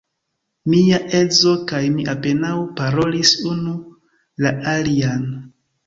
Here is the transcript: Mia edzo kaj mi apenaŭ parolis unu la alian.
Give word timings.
Mia 0.71 0.99
edzo 1.19 1.53
kaj 1.73 1.83
mi 1.99 2.07
apenaŭ 2.15 2.55
parolis 2.83 3.37
unu 3.53 3.79
la 4.47 4.59
alian. 4.77 5.33